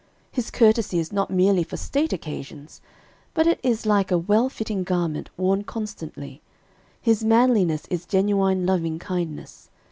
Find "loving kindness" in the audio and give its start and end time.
8.65-9.69